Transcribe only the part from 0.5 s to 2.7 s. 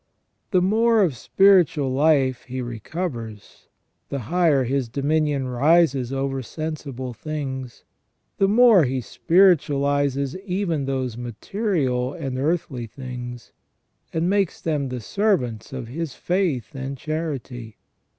more of spiritual life he